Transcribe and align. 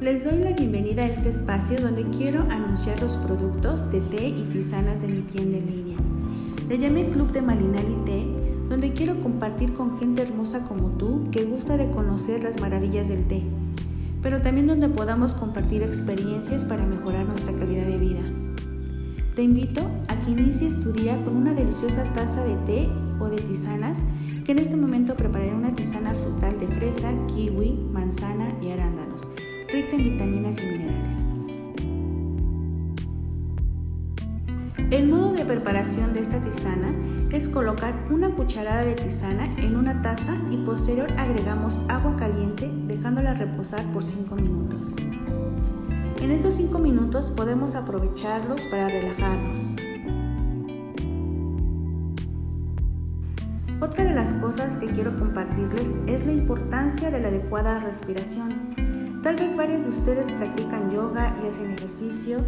Les 0.00 0.24
doy 0.24 0.38
la 0.38 0.54
bienvenida 0.54 1.02
a 1.02 1.08
este 1.08 1.28
espacio 1.28 1.78
donde 1.78 2.08
quiero 2.08 2.40
anunciar 2.50 2.98
los 3.02 3.18
productos 3.18 3.90
de 3.90 4.00
té 4.00 4.28
y 4.28 4.44
tisanas 4.44 5.02
de 5.02 5.08
mi 5.08 5.20
tienda 5.20 5.58
en 5.58 5.66
línea. 5.66 5.98
Le 6.70 6.78
llamé 6.78 7.10
Club 7.10 7.32
de 7.32 7.42
Malinal 7.42 7.84
y 7.86 8.04
Té, 8.06 8.26
donde 8.70 8.94
quiero 8.94 9.20
compartir 9.20 9.74
con 9.74 9.98
gente 9.98 10.22
hermosa 10.22 10.64
como 10.64 10.92
tú 10.92 11.28
que 11.30 11.44
gusta 11.44 11.76
de 11.76 11.90
conocer 11.90 12.42
las 12.42 12.62
maravillas 12.62 13.10
del 13.10 13.28
té, 13.28 13.42
pero 14.22 14.40
también 14.40 14.68
donde 14.68 14.88
podamos 14.88 15.34
compartir 15.34 15.82
experiencias 15.82 16.64
para 16.64 16.86
mejorar 16.86 17.26
nuestra 17.26 17.54
calidad 17.54 17.84
de 17.84 17.98
vida. 17.98 18.22
Te 19.34 19.42
invito 19.42 19.82
a 20.08 20.18
que 20.18 20.30
inicies 20.30 20.80
tu 20.80 20.92
día 20.92 21.20
con 21.20 21.36
una 21.36 21.52
deliciosa 21.52 22.10
taza 22.14 22.42
de 22.42 22.56
té 22.64 22.88
o 23.18 23.28
de 23.28 23.36
tisanas, 23.36 24.06
que 24.46 24.52
en 24.52 24.60
este 24.60 24.78
momento 24.78 25.14
prepararé 25.14 25.52
una 25.52 25.74
tisana 25.74 26.14
frutal 26.14 26.58
de 26.58 26.68
fresa, 26.68 27.12
kiwi, 27.26 27.74
manzana 27.92 28.56
y 28.62 28.70
arándanos 28.70 29.28
rica 29.72 29.96
en 29.96 30.04
vitaminas 30.04 30.58
y 30.58 30.66
minerales. 30.66 31.24
El 34.90 35.08
modo 35.08 35.32
de 35.32 35.44
preparación 35.44 36.12
de 36.12 36.20
esta 36.20 36.40
tisana 36.40 36.92
es 37.30 37.48
colocar 37.48 38.08
una 38.10 38.30
cucharada 38.30 38.82
de 38.82 38.94
tisana 38.94 39.44
en 39.58 39.76
una 39.76 40.02
taza 40.02 40.36
y 40.50 40.56
posterior 40.58 41.12
agregamos 41.16 41.78
agua 41.88 42.16
caliente 42.16 42.68
dejándola 42.88 43.34
reposar 43.34 43.84
por 43.92 44.02
5 44.02 44.34
minutos. 44.34 44.92
En 46.20 46.32
estos 46.32 46.54
5 46.54 46.78
minutos 46.80 47.30
podemos 47.30 47.76
aprovecharlos 47.76 48.66
para 48.66 48.88
relajarnos. 48.88 49.70
Otra 53.80 54.04
de 54.04 54.12
las 54.12 54.32
cosas 54.34 54.76
que 54.76 54.90
quiero 54.90 55.16
compartirles 55.16 55.94
es 56.06 56.26
la 56.26 56.32
importancia 56.32 57.10
de 57.10 57.20
la 57.20 57.28
adecuada 57.28 57.78
respiración. 57.78 58.89
Tal 59.22 59.36
vez 59.36 59.54
varios 59.54 59.82
de 59.82 59.90
ustedes 59.90 60.32
practican 60.32 60.90
yoga 60.90 61.36
y 61.42 61.46
hacen 61.46 61.70
ejercicio, 61.70 62.38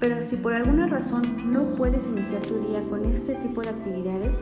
pero 0.00 0.20
si 0.22 0.36
por 0.36 0.54
alguna 0.54 0.88
razón 0.88 1.52
no 1.52 1.76
puedes 1.76 2.08
iniciar 2.08 2.42
tu 2.42 2.58
día 2.58 2.82
con 2.82 3.04
este 3.04 3.36
tipo 3.36 3.62
de 3.62 3.68
actividades, 3.68 4.40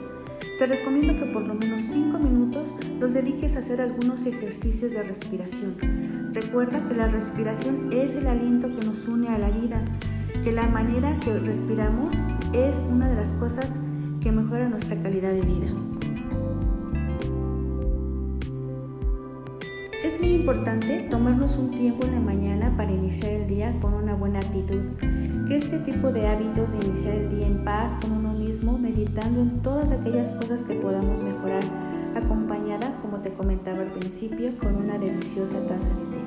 te 0.59 0.67
recomiendo 0.67 1.15
que 1.15 1.31
por 1.31 1.47
lo 1.47 1.55
menos 1.55 1.83
5 1.93 2.19
minutos 2.19 2.73
los 2.99 3.13
dediques 3.13 3.57
a 3.57 3.59
hacer 3.59 3.83
algunos 3.83 4.25
ejercicios 4.25 4.93
de 4.93 5.03
respiración. 5.03 5.77
Recuerda 6.33 6.89
que 6.89 6.95
la 6.95 7.09
respiración 7.09 7.91
es 7.93 8.17
el 8.17 8.29
aliento 8.29 8.69
que 8.69 8.87
nos 8.87 9.07
une 9.07 9.29
a 9.29 9.39
la 9.39 9.51
vida, 9.51 9.85
que 10.43 10.53
la 10.53 10.67
manera 10.67 11.21
que 11.21 11.39
respiramos 11.39 12.15
es 12.55 12.79
una 12.91 13.11
de 13.11 13.17
las 13.17 13.35
cosas 13.35 13.79
que 14.23 14.33
mejora 14.33 14.71
nuestra 14.71 14.99
calidad 15.01 15.33
de 15.33 15.43
vida. 15.43 15.94
Es 20.05 20.21
muy 20.21 20.33
importante 20.33 21.09
tomarnos 21.11 21.57
un 21.57 21.71
tiempo 21.71 22.07
en 22.07 22.13
la 22.13 22.21
mañana 22.21 22.77
para 22.77 22.93
iniciar 22.93 23.33
el 23.33 23.47
día 23.47 23.75
con 23.81 23.95
una 23.95 24.15
buena 24.15 24.41
actitud. 24.41 24.83
Que 25.49 25.57
este 25.57 25.79
tipo 25.79 26.13
de 26.13 26.27
hábitos 26.27 26.73
de 26.73 26.87
iniciar 26.87 27.15
el 27.15 27.31
día 27.31 27.47
en 27.47 27.65
paz 27.65 27.97
con 27.99 28.13
uno 28.13 28.35
mismo, 28.35 28.77
meditando 28.77 29.41
en 29.41 29.63
todas 29.63 29.93
aquellas 29.93 30.31
cosas 30.33 30.63
que 30.63 30.75
podamos 30.75 31.23
mejorar, 31.23 31.65
acompañada, 32.15 32.99
como 33.01 33.23
te 33.23 33.33
comentaba 33.33 33.81
al 33.81 33.93
principio, 33.93 34.59
con 34.59 34.77
una 34.77 34.99
deliciosa 34.99 35.59
taza 35.67 35.89
de 35.89 36.19
té. 36.19 36.24